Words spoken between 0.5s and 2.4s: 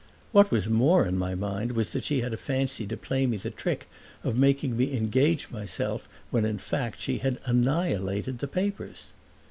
more in my mind was that she had a